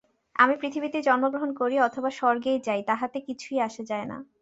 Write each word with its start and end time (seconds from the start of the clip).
আমি 0.35 0.53
পৃথিবীতেই 0.61 1.03
জন্মগ্রহণ 1.03 1.51
করি 1.53 1.75
অথবা 1.79 2.09
স্বর্গেই 2.11 2.59
যাই, 2.59 2.81
তাহাতে 2.87 3.17
কিছুই 3.27 3.59
আসে 3.61 3.81
যায় 3.85 4.05
না। 4.05 4.17